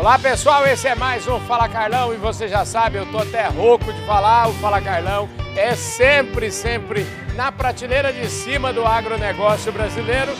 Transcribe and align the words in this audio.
Olá 0.00 0.18
pessoal, 0.18 0.66
esse 0.66 0.88
é 0.88 0.94
mais 0.94 1.28
um 1.28 1.38
Fala 1.40 1.68
Carlão 1.68 2.14
e 2.14 2.16
você 2.16 2.48
já 2.48 2.64
sabe, 2.64 2.96
eu 2.96 3.04
tô 3.12 3.18
até 3.18 3.46
rouco 3.48 3.92
de 3.92 4.00
falar, 4.06 4.48
o 4.48 4.54
Fala 4.54 4.80
Carlão 4.80 5.28
é 5.54 5.74
sempre, 5.76 6.50
sempre 6.50 7.04
na 7.36 7.52
prateleira 7.52 8.10
de 8.10 8.26
cima 8.30 8.72
do 8.72 8.82
agronegócio 8.82 9.70
brasileiro. 9.70 10.32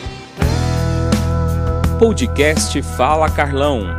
Podcast 1.99 2.81
Fala 2.97 3.29
Carlão. 3.29 3.95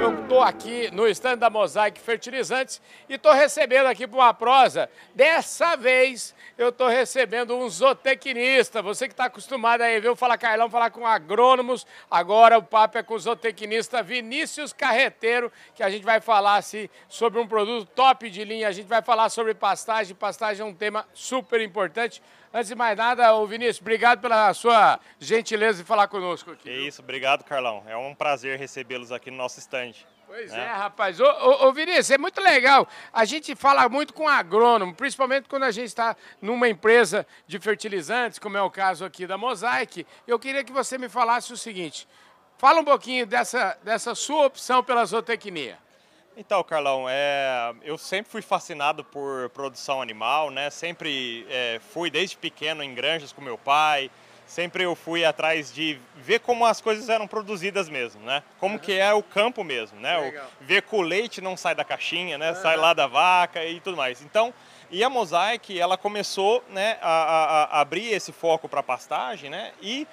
Eu 0.00 0.22
estou 0.22 0.40
aqui 0.40 0.88
no 0.92 1.08
stand 1.08 1.38
da 1.38 1.50
Mosaic 1.50 1.98
Fertilizantes 1.98 2.80
e 3.08 3.14
estou 3.14 3.32
recebendo 3.32 3.86
aqui 3.86 4.06
para 4.06 4.20
uma 4.20 4.32
prosa. 4.32 4.88
Dessa 5.16 5.74
vez 5.74 6.32
eu 6.62 6.68
estou 6.68 6.88
recebendo 6.88 7.56
um 7.56 7.68
zootecnista. 7.68 8.82
Você 8.82 9.08
que 9.08 9.14
está 9.14 9.24
acostumado 9.24 9.80
aí, 9.80 9.98
viu? 9.98 10.14
Fala 10.14 10.36
Carlão, 10.36 10.68
falar 10.68 10.90
com 10.90 11.06
agrônomos. 11.06 11.86
Agora 12.10 12.58
o 12.58 12.62
papo 12.62 12.98
é 12.98 13.02
com 13.02 13.14
o 13.14 13.18
zootecnista 13.18 14.02
Vinícius 14.02 14.72
Carreteiro, 14.72 15.50
que 15.74 15.82
a 15.82 15.88
gente 15.88 16.04
vai 16.04 16.20
falar 16.20 16.56
assim, 16.56 16.88
sobre 17.08 17.40
um 17.40 17.46
produto 17.46 17.88
top 17.94 18.28
de 18.28 18.44
linha. 18.44 18.68
A 18.68 18.72
gente 18.72 18.86
vai 18.86 19.00
falar 19.00 19.30
sobre 19.30 19.54
pastagem. 19.54 20.14
Pastagem 20.14 20.62
é 20.62 20.68
um 20.68 20.74
tema 20.74 21.06
super 21.14 21.62
importante. 21.62 22.22
Antes 22.52 22.68
de 22.68 22.74
mais 22.74 22.96
nada, 22.96 23.34
ô 23.34 23.46
Vinícius, 23.46 23.80
obrigado 23.80 24.20
pela 24.20 24.52
sua 24.52 25.00
gentileza 25.18 25.78
de 25.78 25.84
falar 25.84 26.08
conosco 26.08 26.50
aqui. 26.50 26.68
É 26.68 26.80
isso, 26.80 27.00
obrigado, 27.00 27.42
Carlão. 27.42 27.84
É 27.86 27.96
um 27.96 28.14
prazer 28.14 28.58
recebê-los 28.58 29.12
aqui 29.12 29.30
no 29.30 29.36
nosso 29.36 29.58
stand. 29.60 29.94
Pois 30.30 30.52
né? 30.52 30.64
é, 30.64 30.68
rapaz. 30.68 31.18
Ô, 31.18 31.24
ô, 31.24 31.66
ô, 31.66 31.72
Vinícius, 31.72 32.12
é 32.12 32.16
muito 32.16 32.40
legal. 32.40 32.86
A 33.12 33.24
gente 33.24 33.56
fala 33.56 33.88
muito 33.88 34.14
com 34.14 34.28
agrônomo, 34.28 34.94
principalmente 34.94 35.48
quando 35.48 35.64
a 35.64 35.72
gente 35.72 35.88
está 35.88 36.16
numa 36.40 36.68
empresa 36.68 37.26
de 37.48 37.58
fertilizantes, 37.58 38.38
como 38.38 38.56
é 38.56 38.62
o 38.62 38.70
caso 38.70 39.04
aqui 39.04 39.26
da 39.26 39.36
Mosaic. 39.36 40.06
Eu 40.28 40.38
queria 40.38 40.62
que 40.62 40.70
você 40.70 40.96
me 40.96 41.08
falasse 41.08 41.52
o 41.52 41.56
seguinte. 41.56 42.06
Fala 42.58 42.80
um 42.80 42.84
pouquinho 42.84 43.26
dessa, 43.26 43.76
dessa 43.82 44.14
sua 44.14 44.46
opção 44.46 44.84
pela 44.84 45.04
zootecnia. 45.04 45.76
Então, 46.36 46.62
Carlão, 46.62 47.06
é, 47.08 47.74
eu 47.82 47.98
sempre 47.98 48.30
fui 48.30 48.40
fascinado 48.40 49.02
por 49.02 49.50
produção 49.50 50.00
animal, 50.00 50.48
né? 50.48 50.70
Sempre 50.70 51.44
é, 51.50 51.80
fui 51.92 52.08
desde 52.08 52.36
pequeno 52.36 52.84
em 52.84 52.94
granjas 52.94 53.32
com 53.32 53.42
meu 53.42 53.58
pai. 53.58 54.08
Sempre 54.50 54.82
eu 54.82 54.96
fui 54.96 55.24
atrás 55.24 55.72
de 55.72 55.96
ver 56.16 56.40
como 56.40 56.66
as 56.66 56.80
coisas 56.80 57.08
eram 57.08 57.24
produzidas 57.28 57.88
mesmo, 57.88 58.20
né? 58.22 58.42
Como 58.58 58.74
uhum. 58.74 58.80
que 58.80 58.92
é 58.92 59.14
o 59.14 59.22
campo 59.22 59.62
mesmo, 59.62 60.00
né? 60.00 60.18
O, 60.18 60.64
ver 60.64 60.82
que 60.82 60.96
o 60.96 61.00
leite 61.00 61.40
não 61.40 61.56
sai 61.56 61.72
da 61.72 61.84
caixinha, 61.84 62.36
né? 62.36 62.50
Uhum. 62.50 62.56
Sai 62.56 62.76
lá 62.76 62.92
da 62.92 63.06
vaca 63.06 63.64
e 63.64 63.78
tudo 63.78 63.96
mais. 63.96 64.20
Então, 64.22 64.52
e 64.90 65.04
a 65.04 65.08
Mosaic, 65.08 65.78
ela 65.78 65.96
começou, 65.96 66.64
né, 66.68 66.98
a, 67.00 67.12
a, 67.12 67.64
a 67.64 67.80
abrir 67.80 68.12
esse 68.12 68.32
foco 68.32 68.68
para 68.68 68.82
pastagem, 68.82 69.48
né? 69.48 69.70
E 69.80 70.04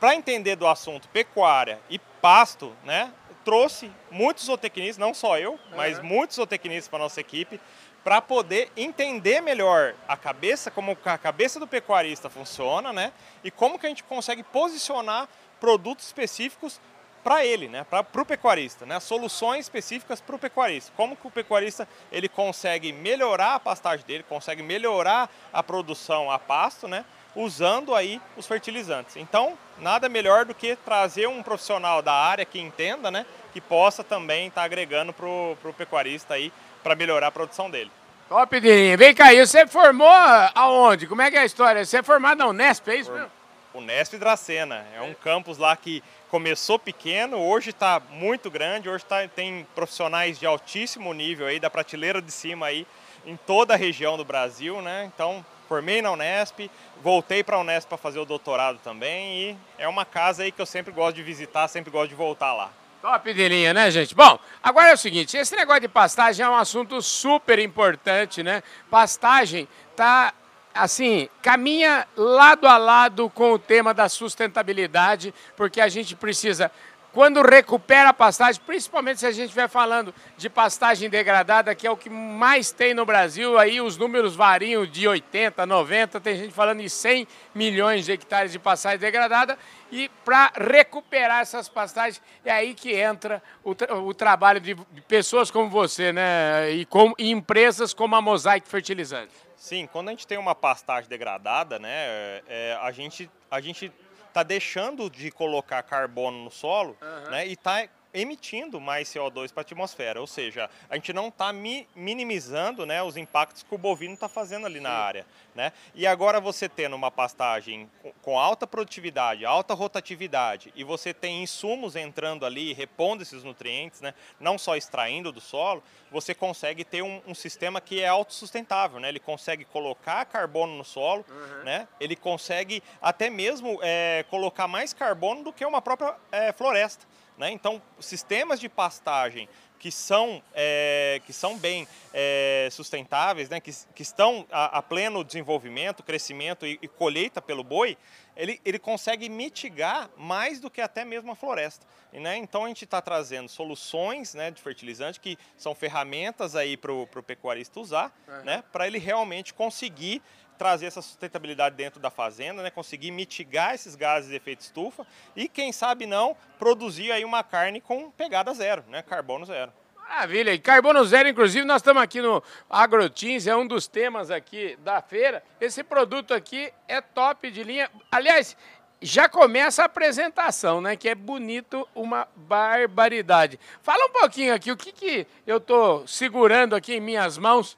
para 0.00 0.16
entender 0.16 0.56
do 0.56 0.66
assunto 0.66 1.08
pecuária 1.10 1.78
e 1.88 2.00
pasto, 2.20 2.74
né? 2.82 3.12
trouxe 3.46 3.88
muitos 4.10 4.46
zootecnistas, 4.46 4.98
não 4.98 5.14
só 5.14 5.38
eu, 5.38 5.56
mas 5.76 6.02
muitos 6.02 6.34
zootecnistas 6.34 6.88
para 6.88 6.98
nossa 6.98 7.20
equipe, 7.20 7.60
para 8.06 8.22
poder 8.22 8.70
entender 8.76 9.40
melhor 9.40 9.96
a 10.06 10.16
cabeça, 10.16 10.70
como 10.70 10.96
a 11.04 11.18
cabeça 11.18 11.58
do 11.58 11.66
pecuarista 11.66 12.30
funciona, 12.30 12.92
né? 12.92 13.12
E 13.42 13.50
como 13.50 13.80
que 13.80 13.84
a 13.84 13.88
gente 13.88 14.04
consegue 14.04 14.44
posicionar 14.44 15.28
produtos 15.58 16.06
específicos 16.06 16.80
para 17.24 17.44
ele, 17.44 17.66
né? 17.66 17.82
Para 17.82 18.22
o 18.22 18.24
pecuarista, 18.24 18.86
né? 18.86 19.00
Soluções 19.00 19.64
específicas 19.64 20.20
para 20.20 20.36
o 20.36 20.38
pecuarista. 20.38 20.92
Como 20.96 21.16
que 21.16 21.26
o 21.26 21.30
pecuarista 21.32 21.88
ele 22.12 22.28
consegue 22.28 22.92
melhorar 22.92 23.56
a 23.56 23.58
pastagem 23.58 24.06
dele, 24.06 24.22
consegue 24.22 24.62
melhorar 24.62 25.28
a 25.52 25.60
produção 25.60 26.30
a 26.30 26.38
pasto, 26.38 26.86
né? 26.86 27.04
usando 27.36 27.94
aí 27.94 28.20
os 28.36 28.46
fertilizantes. 28.46 29.16
Então, 29.16 29.58
nada 29.78 30.08
melhor 30.08 30.46
do 30.46 30.54
que 30.54 30.74
trazer 30.74 31.28
um 31.28 31.42
profissional 31.42 32.00
da 32.00 32.14
área 32.14 32.46
que 32.46 32.58
entenda, 32.58 33.10
né, 33.10 33.26
que 33.52 33.60
possa 33.60 34.02
também 34.02 34.48
estar 34.48 34.62
tá 34.62 34.64
agregando 34.64 35.12
para 35.12 35.26
o 35.26 35.74
pecuarista 35.76 36.32
aí 36.32 36.50
para 36.86 36.94
melhorar 36.94 37.26
a 37.26 37.32
produção 37.32 37.68
dele. 37.68 37.90
Top, 38.28 38.60
Dirinho. 38.60 38.96
Vem 38.96 39.12
cá, 39.12 39.34
e 39.34 39.44
você 39.44 39.66
formou 39.66 40.08
aonde? 40.54 41.08
Como 41.08 41.20
é 41.20 41.28
que 41.28 41.36
é 41.36 41.40
a 41.40 41.44
história? 41.44 41.84
Você 41.84 41.98
é 41.98 42.02
formado 42.02 42.38
na 42.38 42.46
Unesp, 42.46 42.86
é 42.88 42.94
isso 42.94 43.10
mesmo? 43.10 43.28
Unesp 43.74 44.16
Dracena. 44.16 44.86
É 44.94 45.00
um 45.00 45.12
campus 45.12 45.58
lá 45.58 45.76
que 45.76 46.00
começou 46.30 46.78
pequeno, 46.78 47.38
hoje 47.38 47.70
está 47.70 48.00
muito 48.08 48.48
grande, 48.48 48.88
hoje 48.88 49.04
tá, 49.04 49.26
tem 49.26 49.66
profissionais 49.74 50.38
de 50.38 50.46
altíssimo 50.46 51.12
nível 51.12 51.48
aí, 51.48 51.58
da 51.58 51.68
prateleira 51.68 52.22
de 52.22 52.30
cima 52.30 52.66
aí, 52.66 52.86
em 53.24 53.36
toda 53.36 53.74
a 53.74 53.76
região 53.76 54.16
do 54.16 54.24
Brasil, 54.24 54.80
né? 54.80 55.10
Então, 55.12 55.44
formei 55.68 56.00
na 56.00 56.12
Unesp, 56.12 56.70
voltei 57.02 57.42
para 57.42 57.56
a 57.56 57.60
Unesp 57.60 57.88
para 57.88 57.98
fazer 57.98 58.20
o 58.20 58.24
doutorado 58.24 58.78
também 58.78 59.40
e 59.40 59.56
é 59.76 59.88
uma 59.88 60.04
casa 60.04 60.44
aí 60.44 60.52
que 60.52 60.62
eu 60.62 60.66
sempre 60.66 60.92
gosto 60.92 61.16
de 61.16 61.24
visitar, 61.24 61.66
sempre 61.66 61.90
gosto 61.90 62.10
de 62.10 62.14
voltar 62.14 62.52
lá. 62.52 62.70
Top 63.06 63.32
de 63.32 63.48
linha, 63.48 63.72
né, 63.72 63.88
gente? 63.88 64.16
Bom, 64.16 64.36
agora 64.60 64.90
é 64.90 64.94
o 64.94 64.96
seguinte, 64.96 65.36
esse 65.36 65.54
negócio 65.54 65.82
de 65.82 65.86
pastagem 65.86 66.44
é 66.44 66.48
um 66.48 66.56
assunto 66.56 67.00
super 67.00 67.56
importante, 67.60 68.42
né? 68.42 68.64
Pastagem 68.90 69.68
tá 69.94 70.34
assim, 70.74 71.28
caminha 71.40 72.04
lado 72.16 72.66
a 72.66 72.76
lado 72.76 73.30
com 73.30 73.52
o 73.52 73.60
tema 73.60 73.94
da 73.94 74.08
sustentabilidade, 74.08 75.32
porque 75.56 75.80
a 75.80 75.86
gente 75.86 76.16
precisa 76.16 76.68
quando 77.16 77.40
recupera 77.40 78.10
a 78.10 78.12
pastagem, 78.12 78.60
principalmente 78.66 79.20
se 79.20 79.26
a 79.26 79.30
gente 79.30 79.44
estiver 79.44 79.70
falando 79.70 80.14
de 80.36 80.50
pastagem 80.50 81.08
degradada, 81.08 81.74
que 81.74 81.86
é 81.86 81.90
o 81.90 81.96
que 81.96 82.10
mais 82.10 82.72
tem 82.72 82.92
no 82.92 83.06
Brasil, 83.06 83.56
aí 83.56 83.80
os 83.80 83.96
números 83.96 84.36
variam 84.36 84.84
de 84.84 85.08
80, 85.08 85.64
90, 85.64 86.20
tem 86.20 86.36
gente 86.36 86.52
falando 86.52 86.82
em 86.82 86.90
100 86.90 87.26
milhões 87.54 88.04
de 88.04 88.12
hectares 88.12 88.52
de 88.52 88.58
pastagem 88.58 88.98
degradada, 88.98 89.58
e 89.90 90.10
para 90.26 90.52
recuperar 90.58 91.40
essas 91.40 91.70
pastagens, 91.70 92.20
é 92.44 92.52
aí 92.52 92.74
que 92.74 92.92
entra 92.94 93.42
o, 93.64 93.74
tra 93.74 93.96
o 93.96 94.12
trabalho 94.12 94.60
de 94.60 94.76
pessoas 95.08 95.50
como 95.50 95.70
você, 95.70 96.12
né, 96.12 96.70
e, 96.70 96.84
com, 96.84 97.14
e 97.16 97.30
empresas 97.30 97.94
como 97.94 98.14
a 98.14 98.20
Mosaic 98.20 98.68
Fertilizantes. 98.68 99.34
Sim, 99.56 99.88
quando 99.90 100.08
a 100.08 100.10
gente 100.10 100.26
tem 100.26 100.36
uma 100.36 100.54
pastagem 100.54 101.08
degradada, 101.08 101.78
né, 101.78 102.42
é, 102.46 102.78
a 102.82 102.92
gente, 102.92 103.30
a 103.50 103.58
gente 103.58 103.90
está 104.36 104.42
deixando 104.42 105.08
de 105.08 105.30
colocar 105.30 105.82
carbono 105.82 106.44
no 106.44 106.50
solo 106.50 106.94
uhum. 107.00 107.30
né, 107.30 107.46
e 107.46 107.52
está 107.54 107.88
emitindo 108.16 108.80
mais 108.80 109.08
CO2 109.08 109.52
para 109.52 109.60
a 109.60 109.62
atmosfera, 109.62 110.20
ou 110.20 110.26
seja, 110.26 110.70
a 110.88 110.94
gente 110.94 111.12
não 111.12 111.28
está 111.28 111.52
mi 111.52 111.86
minimizando 111.94 112.86
né, 112.86 113.02
os 113.02 113.16
impactos 113.16 113.62
que 113.62 113.74
o 113.74 113.78
bovino 113.78 114.14
está 114.14 114.28
fazendo 114.28 114.66
ali 114.66 114.78
Sim. 114.78 114.84
na 114.84 114.90
área. 114.90 115.26
Né? 115.54 115.72
E 115.94 116.06
agora 116.06 116.40
você 116.40 116.68
tendo 116.68 116.96
uma 116.96 117.10
pastagem 117.10 117.90
com 118.22 118.38
alta 118.38 118.66
produtividade, 118.66 119.44
alta 119.44 119.74
rotatividade, 119.74 120.72
e 120.74 120.82
você 120.82 121.12
tem 121.12 121.42
insumos 121.42 121.96
entrando 121.96 122.46
ali, 122.46 122.72
repondo 122.72 123.22
esses 123.22 123.42
nutrientes, 123.42 124.00
né, 124.00 124.14
não 124.40 124.58
só 124.58 124.76
extraindo 124.76 125.30
do 125.30 125.40
solo, 125.40 125.82
você 126.10 126.34
consegue 126.34 126.84
ter 126.84 127.02
um, 127.02 127.20
um 127.26 127.34
sistema 127.34 127.80
que 127.80 128.00
é 128.00 128.08
autossustentável, 128.08 129.00
né? 129.00 129.08
ele 129.08 129.20
consegue 129.20 129.64
colocar 129.64 130.24
carbono 130.24 130.76
no 130.76 130.84
solo, 130.84 131.24
uhum. 131.28 131.64
né? 131.64 131.88
ele 132.00 132.16
consegue 132.16 132.82
até 133.02 133.28
mesmo 133.28 133.78
é, 133.82 134.24
colocar 134.30 134.68
mais 134.68 134.92
carbono 134.92 135.44
do 135.44 135.52
que 135.52 135.64
uma 135.64 135.82
própria 135.82 136.14
é, 136.30 136.52
floresta. 136.52 137.04
Né? 137.38 137.50
Então, 137.50 137.82
sistemas 138.00 138.58
de 138.58 138.68
pastagem 138.68 139.48
que 139.78 139.92
são, 139.92 140.42
é, 140.54 141.20
que 141.26 141.32
são 141.32 141.58
bem 141.58 141.86
é, 142.12 142.68
sustentáveis, 142.72 143.48
né? 143.48 143.60
que, 143.60 143.70
que 143.94 144.02
estão 144.02 144.46
a, 144.50 144.78
a, 144.78 144.82
pleno 144.82 145.22
desenvolvimento, 145.22 146.02
crescimento 146.02 146.66
e, 146.66 146.78
e, 146.80 146.88
colheita 146.88 147.42
pelo 147.42 147.62
boi, 147.62 147.96
ele, 148.36 148.60
ele 148.64 148.78
consegue 148.78 149.28
mitigar 149.28 150.10
mais 150.16 150.60
do 150.60 150.70
que 150.70 150.80
até 150.80 151.04
mesmo 151.04 151.32
a 151.32 151.36
floresta. 151.36 151.86
E, 152.12 152.18
né? 152.18 152.36
Então 152.36 152.64
a 152.64 152.68
gente 152.68 152.84
está 152.84 153.00
trazendo 153.02 153.48
soluções 153.48 154.34
né, 154.34 154.50
de 154.50 154.60
fertilizante 154.60 155.20
que 155.20 155.38
são 155.56 155.74
ferramentas 155.74 156.56
aí 156.56 156.76
para 156.76 156.92
o 156.92 157.06
pecuarista 157.06 157.78
usar, 157.78 158.16
uhum. 158.26 158.44
né, 158.44 158.64
para 158.72 158.86
ele 158.86 158.98
realmente 158.98 159.52
conseguir 159.52 160.22
trazer 160.56 160.86
essa 160.86 161.02
sustentabilidade 161.02 161.76
dentro 161.76 162.00
da 162.00 162.10
fazenda, 162.10 162.62
né, 162.62 162.70
conseguir 162.70 163.10
mitigar 163.10 163.74
esses 163.74 163.94
gases 163.94 164.30
de 164.30 164.36
efeito 164.36 164.60
estufa 164.60 165.06
e, 165.34 165.48
quem 165.48 165.72
sabe 165.72 166.06
não, 166.06 166.36
produzir 166.58 167.12
aí 167.12 167.24
uma 167.24 167.42
carne 167.42 167.80
com 167.80 168.10
pegada 168.10 168.52
zero, 168.54 168.84
né, 168.88 169.02
carbono 169.02 169.44
zero. 169.44 169.72
Maravilha, 170.08 170.54
e 170.54 170.58
carbono 170.58 171.04
zero, 171.04 171.28
inclusive, 171.28 171.64
nós 171.64 171.82
estamos 171.82 172.00
aqui 172.00 172.22
no 172.22 172.40
AgroTeams, 172.70 173.48
é 173.48 173.56
um 173.56 173.66
dos 173.66 173.88
temas 173.88 174.30
aqui 174.30 174.76
da 174.84 175.02
feira. 175.02 175.42
Esse 175.60 175.82
produto 175.82 176.32
aqui 176.32 176.72
é 176.86 177.00
top 177.00 177.50
de 177.50 177.64
linha. 177.64 177.90
Aliás, 178.10 178.56
já 179.02 179.28
começa 179.28 179.82
a 179.82 179.86
apresentação, 179.86 180.80
né? 180.80 180.96
Que 180.96 181.08
é 181.08 181.14
bonito, 181.14 181.86
uma 181.94 182.28
barbaridade. 182.36 183.58
Fala 183.82 184.06
um 184.06 184.12
pouquinho 184.12 184.54
aqui, 184.54 184.70
o 184.70 184.76
que, 184.76 184.92
que 184.92 185.26
eu 185.44 185.56
estou 185.58 186.06
segurando 186.06 186.76
aqui 186.76 186.94
em 186.94 187.00
minhas 187.00 187.36
mãos 187.36 187.76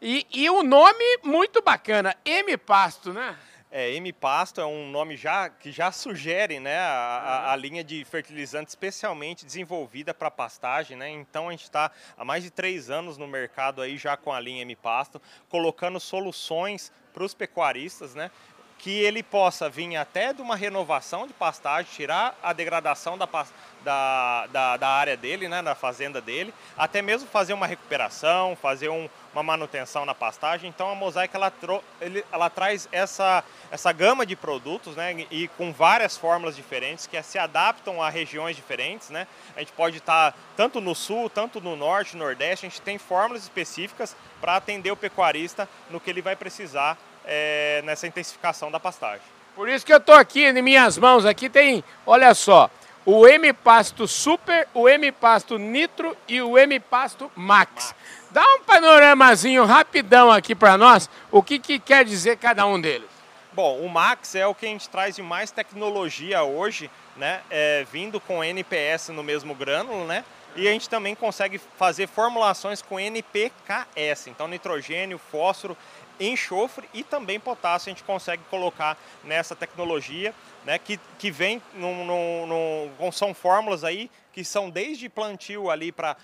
e, 0.00 0.26
e 0.32 0.48
o 0.48 0.62
nome 0.62 1.04
muito 1.24 1.60
bacana, 1.60 2.16
M 2.24 2.56
Pasto, 2.56 3.12
né? 3.12 3.36
É, 3.70 3.90
M 3.94 4.10
Pasto 4.14 4.62
é 4.62 4.64
um 4.64 4.90
nome 4.90 5.14
já 5.16 5.50
que 5.50 5.70
já 5.70 5.92
sugere 5.92 6.58
né, 6.58 6.78
a, 6.78 7.48
a, 7.48 7.52
a 7.52 7.56
linha 7.56 7.84
de 7.84 8.02
fertilizante 8.04 8.70
especialmente 8.70 9.44
desenvolvida 9.44 10.14
para 10.14 10.30
pastagem. 10.30 10.96
Né? 10.96 11.10
Então 11.10 11.48
a 11.48 11.50
gente 11.50 11.64
está 11.64 11.90
há 12.16 12.24
mais 12.24 12.42
de 12.42 12.50
três 12.50 12.88
anos 12.88 13.18
no 13.18 13.28
mercado 13.28 13.82
aí 13.82 13.98
já 13.98 14.16
com 14.16 14.32
a 14.32 14.40
linha 14.40 14.62
M 14.62 14.74
Pasto, 14.74 15.20
colocando 15.50 16.00
soluções 16.00 16.90
para 17.12 17.22
os 17.22 17.34
pecuaristas, 17.34 18.14
né? 18.14 18.30
que 18.78 18.90
ele 18.90 19.22
possa 19.22 19.68
vir 19.68 19.96
até 19.96 20.32
de 20.32 20.40
uma 20.40 20.54
renovação 20.54 21.26
de 21.26 21.34
pastagem, 21.34 21.92
tirar 21.92 22.38
a 22.42 22.52
degradação 22.52 23.18
da, 23.18 23.28
da, 23.88 24.46
da, 24.52 24.76
da 24.76 24.88
área 24.88 25.16
dele, 25.16 25.48
né, 25.48 25.62
da 25.62 25.74
fazenda 25.74 26.20
dele, 26.20 26.52
até 26.76 27.00
mesmo 27.00 27.26
fazer 27.26 27.54
uma 27.54 27.66
recuperação, 27.66 28.54
fazer 28.54 28.90
um, 28.90 29.08
uma 29.32 29.42
manutenção 29.42 30.04
na 30.04 30.14
pastagem. 30.14 30.68
Então 30.68 30.90
a 30.90 30.94
Mosaic 30.94 31.34
ela, 31.34 31.50
ele, 31.98 32.22
ela 32.30 32.50
traz 32.50 32.86
essa, 32.92 33.42
essa 33.70 33.90
gama 33.90 34.26
de 34.26 34.36
produtos 34.36 34.94
né, 34.94 35.24
e 35.30 35.48
com 35.56 35.72
várias 35.72 36.18
fórmulas 36.18 36.54
diferentes 36.54 37.06
que 37.06 37.22
se 37.22 37.38
adaptam 37.38 38.02
a 38.02 38.10
regiões 38.10 38.54
diferentes. 38.54 39.08
Né? 39.08 39.26
A 39.56 39.60
gente 39.60 39.72
pode 39.72 39.96
estar 39.96 40.36
tanto 40.54 40.82
no 40.82 40.94
sul, 40.94 41.30
tanto 41.30 41.58
no 41.58 41.74
norte, 41.74 42.14
nordeste, 42.14 42.66
a 42.66 42.68
gente 42.68 42.82
tem 42.82 42.98
fórmulas 42.98 43.44
específicas 43.44 44.14
para 44.38 44.56
atender 44.56 44.90
o 44.90 44.96
pecuarista 44.96 45.66
no 45.88 45.98
que 45.98 46.10
ele 46.10 46.20
vai 46.20 46.36
precisar 46.36 46.98
é, 47.24 47.80
nessa 47.86 48.06
intensificação 48.06 48.70
da 48.70 48.78
pastagem. 48.78 49.22
Por 49.56 49.66
isso 49.68 49.84
que 49.84 49.92
eu 49.92 49.98
estou 49.98 50.14
aqui, 50.14 50.44
em 50.44 50.62
minhas 50.62 50.96
mãos 50.98 51.24
aqui 51.24 51.48
tem, 51.48 51.82
olha 52.06 52.32
só, 52.34 52.70
o 53.10 53.26
M-Pasto 53.26 54.06
Super, 54.06 54.68
o 54.74 54.86
M-Pasto 54.86 55.56
Nitro 55.56 56.14
e 56.28 56.42
o 56.42 56.58
M-Pasto 56.58 57.32
Max. 57.34 57.94
Max. 57.94 57.94
Dá 58.30 58.44
um 58.56 58.60
panoramazinho 58.60 59.64
rapidão 59.64 60.30
aqui 60.30 60.54
para 60.54 60.76
nós, 60.76 61.08
o 61.30 61.42
que, 61.42 61.58
que 61.58 61.78
quer 61.78 62.04
dizer 62.04 62.36
cada 62.36 62.66
um 62.66 62.78
deles. 62.78 63.08
Bom, 63.54 63.78
o 63.78 63.88
Max 63.88 64.34
é 64.34 64.46
o 64.46 64.54
que 64.54 64.66
a 64.66 64.68
gente 64.68 64.90
traz 64.90 65.16
de 65.16 65.22
mais 65.22 65.50
tecnologia 65.50 66.42
hoje, 66.42 66.90
né? 67.16 67.40
É, 67.48 67.86
vindo 67.90 68.20
com 68.20 68.44
NPS 68.44 69.08
no 69.08 69.22
mesmo 69.22 69.54
grânulo, 69.54 70.04
né? 70.04 70.22
E 70.54 70.68
a 70.68 70.72
gente 70.72 70.86
também 70.86 71.14
consegue 71.14 71.58
fazer 71.78 72.08
formulações 72.08 72.82
com 72.82 73.00
NPKS, 73.00 74.26
então 74.26 74.46
nitrogênio, 74.46 75.18
fósforo, 75.18 75.78
enxofre 76.20 76.88
e 76.92 77.02
também 77.02 77.38
potássio 77.38 77.90
a 77.90 77.94
gente 77.94 78.04
consegue 78.04 78.42
colocar 78.50 78.98
nessa 79.24 79.54
tecnologia, 79.54 80.34
né, 80.64 80.78
que, 80.78 80.98
que 81.18 81.30
vem, 81.30 81.62
no, 81.74 82.04
no, 82.04 82.90
no, 82.98 83.12
são 83.12 83.32
fórmulas 83.32 83.84
aí 83.84 84.10
que 84.32 84.44
são 84.44 84.70
desde 84.70 85.08
plantio 85.08 85.70
ali 85.70 85.90
para 85.90 86.16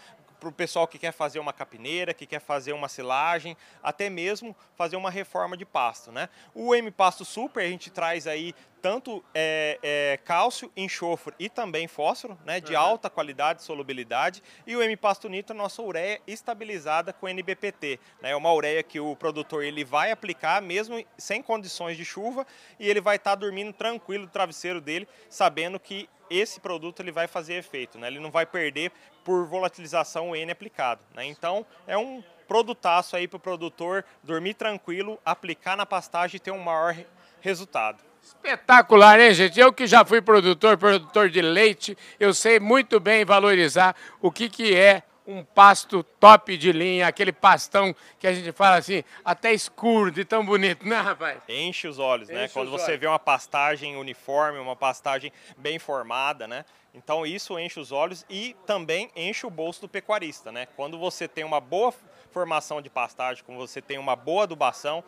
para 0.44 0.50
o 0.50 0.52
pessoal 0.52 0.87
que 0.87 0.99
quer 0.99 1.12
fazer 1.12 1.38
uma 1.38 1.55
capineira, 1.55 2.12
que 2.12 2.26
quer 2.26 2.41
fazer 2.41 2.75
uma 2.75 2.87
silagem, 2.87 3.56
até 3.82 4.11
mesmo 4.11 4.55
fazer 4.76 4.94
uma 4.94 5.11
reforma 5.11 5.56
de 5.56 5.64
pasto. 5.64 6.12
Né? 6.12 6.29
O 6.55 6.75
M-Pasto 6.75 7.25
Super 7.25 7.64
a 7.64 7.69
gente 7.69 7.91
traz 7.91 8.26
aí 8.26 8.55
tanto 8.84 9.25
é, 9.34 9.78
é, 9.82 10.19
cálcio, 10.26 10.70
enxofre 10.76 11.32
e 11.38 11.48
também 11.48 11.88
fósforo, 11.88 12.38
né, 12.44 12.60
de 12.60 12.75
uhum. 12.75 12.81
alta 12.81 13.08
qualidade 13.08 13.62
e 13.62 13.64
solubilidade. 13.64 14.42
E 14.66 14.76
o 14.76 14.82
M-Pasto 14.82 15.26
Nitro, 15.26 15.56
nossa 15.56 15.81
ureia 15.81 16.20
estabilizada 16.26 17.10
com 17.10 17.26
NBPT. 17.26 17.98
Né, 18.20 18.32
é 18.32 18.36
uma 18.36 18.52
ureia 18.52 18.82
que 18.82 19.00
o 19.00 19.16
produtor 19.16 19.64
ele 19.64 19.86
vai 19.86 20.10
aplicar 20.10 20.60
mesmo 20.60 21.02
sem 21.16 21.42
condições 21.42 21.96
de 21.96 22.04
chuva 22.04 22.46
e 22.78 22.86
ele 22.86 23.00
vai 23.00 23.16
estar 23.16 23.31
tá 23.31 23.36
dormindo 23.36 23.72
tranquilo 23.72 24.25
no 24.25 24.31
travesseiro 24.31 24.82
dele, 24.82 25.08
sabendo 25.31 25.81
que 25.81 26.06
esse 26.28 26.60
produto 26.60 27.00
ele 27.00 27.10
vai 27.10 27.26
fazer 27.26 27.54
efeito, 27.54 27.98
né? 27.98 28.08
ele 28.08 28.20
não 28.20 28.31
vai 28.31 28.44
perder 28.44 28.92
por 29.25 29.46
volatilização 29.46 30.28
o 30.28 30.36
N 30.36 30.52
aplicado. 30.52 31.00
Né? 31.14 31.25
Então 31.25 31.64
é 31.86 31.96
um 31.96 32.22
produtaço 32.46 33.16
aí 33.16 33.26
para 33.26 33.38
o 33.38 33.40
produtor 33.40 34.04
dormir 34.22 34.52
tranquilo, 34.52 35.19
aplicar 35.25 35.75
na 35.75 35.86
pastagem 35.86 36.36
e 36.36 36.40
ter 36.40 36.50
um 36.50 36.58
maior 36.58 36.94
resultado. 37.40 38.12
Espetacular, 38.24 39.20
hein, 39.20 39.34
gente? 39.34 39.60
Eu 39.60 39.70
que 39.70 39.86
já 39.86 40.02
fui 40.02 40.22
produtor, 40.22 40.78
produtor 40.78 41.28
de 41.28 41.42
leite, 41.42 41.94
eu 42.18 42.32
sei 42.32 42.58
muito 42.58 42.98
bem 42.98 43.22
valorizar 43.22 43.94
o 44.18 44.32
que, 44.32 44.48
que 44.48 44.74
é 44.74 45.02
um 45.26 45.44
pasto 45.44 46.02
top 46.02 46.56
de 46.56 46.72
linha, 46.72 47.06
aquele 47.06 47.32
pastão 47.32 47.94
que 48.18 48.26
a 48.26 48.32
gente 48.32 48.50
fala 48.52 48.76
assim, 48.76 49.04
até 49.22 49.52
escuro, 49.52 50.10
de 50.10 50.24
tão 50.24 50.42
bonito, 50.42 50.88
né, 50.88 50.96
rapaz? 51.00 51.42
Enche 51.46 51.86
os 51.86 51.98
olhos, 51.98 52.28
né? 52.28 52.34
Enche 52.34 52.42
né? 52.44 52.50
Quando 52.54 52.70
você 52.70 52.92
olhos. 52.92 53.00
vê 53.00 53.06
uma 53.06 53.18
pastagem 53.18 53.94
uniforme, 53.94 54.58
uma 54.58 54.76
pastagem 54.76 55.30
bem 55.58 55.78
formada, 55.78 56.48
né? 56.48 56.64
Então 56.94 57.26
isso 57.26 57.58
enche 57.58 57.78
os 57.78 57.92
olhos 57.92 58.24
e 58.30 58.56
também 58.66 59.10
enche 59.14 59.46
o 59.46 59.50
bolso 59.50 59.82
do 59.82 59.88
pecuarista, 59.88 60.50
né? 60.50 60.66
Quando 60.76 60.98
você 60.98 61.28
tem 61.28 61.44
uma 61.44 61.60
boa 61.60 61.92
formação 62.30 62.80
de 62.80 62.88
pastagem, 62.88 63.44
quando 63.44 63.58
você 63.58 63.82
tem 63.82 63.98
uma 63.98 64.16
boa 64.16 64.44
adubação, 64.44 65.04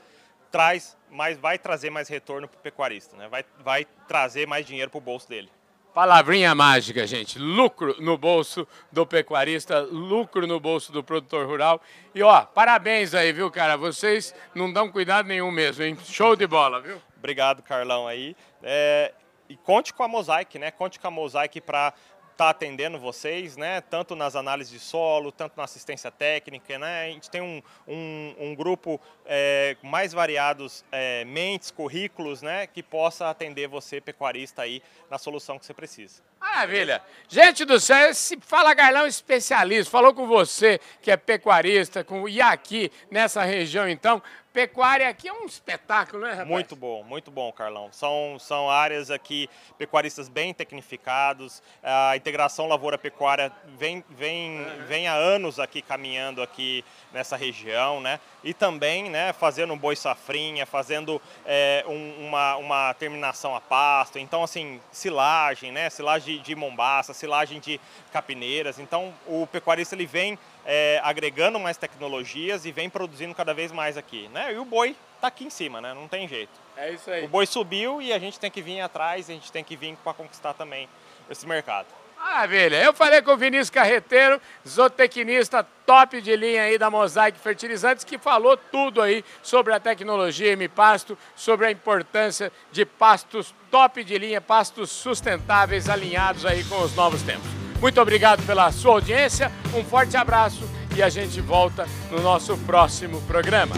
traz 0.57 0.97
mais, 1.11 1.37
vai 1.37 1.59
trazer 1.59 1.91
mais 1.91 2.09
retorno 2.09 2.49
para 2.49 2.59
o 2.59 2.63
pecuarista, 2.63 3.15
né? 3.15 3.29
Vai, 3.29 3.45
vai 3.63 3.85
trazer 4.09 4.47
mais 4.47 4.65
dinheiro 4.65 4.91
para 4.91 4.97
o 4.97 5.03
bolso 5.03 5.29
dele. 5.29 5.51
Palavrinha 5.93 6.55
mágica, 6.55 7.07
gente. 7.07 7.39
Lucro 7.39 7.95
no 8.01 8.17
bolso 8.17 8.67
do 8.91 9.07
pecuarista, 9.07 9.81
lucro 9.81 10.47
no 10.47 10.59
bolso 10.59 10.93
do 10.93 11.05
produtor 11.05 11.47
rural. 11.47 11.81
E 12.15 12.23
ó, 12.23 12.43
parabéns 12.43 13.15
aí, 13.15 13.35
viu, 13.35 13.51
cara? 13.51 13.77
Vocês 13.77 14.35
não 14.55 14.73
dão 14.73 14.91
cuidado 14.91 15.29
nenhum 15.29 15.51
mesmo, 15.51 15.85
hein? 15.85 15.97
Show 16.05 16.35
de 16.35 16.47
bola, 16.47 16.81
viu? 16.81 17.01
Obrigado, 17.19 17.63
Carlão 17.63 18.09
aí. 18.09 18.35
É, 18.63 19.13
e 19.51 19.57
conte 19.57 19.93
com 19.93 20.03
a 20.03 20.09
Mosaic, 20.09 20.59
né? 20.59 20.71
Conte 20.71 20.99
com 20.99 21.07
a 21.07 21.11
Mosaic 21.11 21.61
para 21.61 21.93
está 22.37 22.51
atendendo 22.51 22.99
vocês, 22.99 23.57
né? 23.57 23.81
Tanto 23.81 24.15
nas 24.15 24.37
análises 24.37 24.71
de 24.71 24.79
solo, 24.79 25.33
tanto 25.33 25.57
na 25.57 25.65
assistência 25.65 26.11
técnica, 26.11 26.79
né? 26.79 27.07
A 27.07 27.09
gente 27.09 27.31
tem 27.31 27.41
um, 27.41 27.63
um, 27.89 28.35
um 28.39 28.55
grupo 28.55 29.01
é, 29.25 29.75
mais 29.83 30.13
variados 30.13 30.85
é, 30.93 31.25
mentes, 31.25 31.71
currículos, 31.71 32.43
né? 32.43 32.67
Que 32.67 32.83
possa 32.83 33.31
atender 33.31 33.67
você, 33.69 34.03
pecuarista, 34.03 34.63
aí 34.63 34.83
na 35.11 35.17
solução 35.17 35.59
que 35.59 35.65
você 35.65 35.73
precisa. 35.73 36.23
Maravilha. 36.47 37.03
Gente 37.29 37.65
do 37.65 37.81
céu, 37.81 38.09
esse 38.11 38.39
Fala 38.41 38.73
Garlão 38.73 39.07
especialista, 39.07 39.91
falou 39.91 40.15
com 40.15 40.29
você 40.29 40.81
que 41.03 41.11
é 41.11 41.17
pecuarista, 41.17 42.05
com, 42.05 42.29
e 42.29 42.41
aqui 42.41 42.91
nessa 43.11 43.43
região 43.43 43.89
então, 43.89 44.23
pecuária 44.57 45.07
aqui 45.07 45.29
é 45.29 45.33
um 45.35 45.45
espetáculo, 45.45 46.23
né, 46.23 46.31
rapaz? 46.31 46.49
Muito 46.49 46.75
bom, 46.75 47.03
muito 47.03 47.31
bom, 47.31 47.53
Carlão. 47.53 47.91
São, 47.93 48.39
são 48.39 48.71
áreas 48.71 49.11
aqui, 49.11 49.51
pecuaristas 49.77 50.31
bem 50.31 50.55
tecnificados, 50.55 51.63
a 51.83 52.17
integração 52.17 52.67
lavoura-pecuária 52.67 53.53
vem, 53.77 54.03
vem, 54.09 54.65
vem 54.89 55.09
há 55.09 55.15
anos 55.15 55.61
aqui 55.61 55.83
caminhando 55.83 56.41
aqui 56.41 56.83
nessa 57.13 57.37
região, 57.37 58.01
né? 58.01 58.19
E 58.43 58.55
também, 58.55 59.11
né, 59.11 59.35
fazendo 59.35 59.75
um 59.75 59.79
boi 59.79 59.95
safrinha, 59.95 60.65
fazendo 60.65 61.21
é, 61.45 61.85
um, 61.87 62.27
uma, 62.27 62.57
uma 62.57 62.95
terminação 62.95 63.55
a 63.55 63.61
pasto, 63.61 64.19
então, 64.19 64.43
assim, 64.43 64.81
silagem, 64.91 65.71
né, 65.71 65.91
silagem 65.91 66.36
de, 66.39 66.45
de 66.45 66.55
mombaça, 66.55 67.15
silagem 67.15 67.61
de 67.61 67.81
capineiras, 68.13 68.79
então 68.79 69.13
o 69.27 69.47
pecuarista 69.47 69.95
ele 69.95 70.07
vem 70.07 70.39
é, 70.65 71.01
agregando 71.03 71.59
mais 71.59 71.77
tecnologias 71.77 72.65
e 72.65 72.73
vem 72.73 72.91
produzindo 72.91 73.35
cada 73.35 73.55
vez 73.55 73.73
mais 73.73 73.97
aqui, 73.97 74.29
né? 74.29 74.53
E 74.53 74.59
o 74.59 74.65
boi 74.65 74.97
está 75.15 75.29
aqui 75.29 75.45
em 75.45 75.51
cima, 75.51 75.81
né? 75.81 75.95
Não 75.95 76.09
tem 76.09 76.27
jeito. 76.29 76.53
É 76.77 76.91
isso 76.91 77.11
aí. 77.11 77.25
O 77.25 77.29
boi 77.29 77.47
subiu 77.47 78.03
e 78.03 78.13
a 78.13 78.19
gente 78.19 78.39
tem 78.39 78.51
que 78.51 78.61
vir 78.63 78.81
atrás, 78.81 79.31
a 79.31 79.33
gente 79.33 79.51
tem 79.51 79.65
que 79.65 79.77
vir 79.77 79.97
para 80.03 80.13
conquistar 80.13 80.53
também 80.55 80.89
esse 81.31 81.47
mercado. 81.47 81.87
Maravilha. 82.27 82.83
Eu 82.83 82.93
falei 82.93 83.23
com 83.23 83.33
o 83.33 83.37
Vinícius 83.37 83.71
Carreteiro, 83.71 84.41
zootecnista 84.69 85.65
top 85.87 86.21
de 86.21 86.35
linha 86.35 86.63
aí 86.63 86.77
da 86.77 86.91
Mosaic 86.91 87.39
Fertilizantes, 87.39 88.05
que 88.05 88.19
falou 88.19 88.57
tudo 88.57 89.01
aí 89.01 89.25
sobre 89.43 89.73
a 89.73 89.79
tecnologia 89.79 90.53
M-Pasto, 90.53 91.17
sobre 91.37 91.67
a 91.67 91.71
importância 91.71 92.53
de 92.73 92.85
pastos 92.85 93.55
top 93.71 94.03
de 94.03 94.19
linha, 94.19 94.41
pastos 94.41 94.91
sustentáveis 94.91 95.89
alinhados 95.89 96.45
aí 96.45 96.65
com 96.65 96.83
os 96.83 96.95
novos 96.97 97.23
tempos. 97.23 97.49
Muito 97.81 98.01
obrigado 98.01 98.45
pela 98.45 98.73
sua 98.73 98.95
audiência, 98.95 99.53
um 99.73 99.85
forte 99.85 100.17
abraço 100.17 100.69
e 100.97 101.03
a 101.03 101.09
gente 101.09 101.41
volta 101.41 101.87
no 102.11 102.21
nosso 102.21 102.59
próximo 102.59 103.23
programa. 103.23 103.77